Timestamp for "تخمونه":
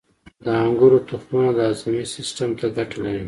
1.09-1.49